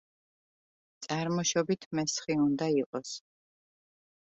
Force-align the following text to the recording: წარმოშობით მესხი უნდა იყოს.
წარმოშობით 1.07 1.87
მესხი 2.01 2.39
უნდა 2.47 2.73
იყოს. 2.81 3.15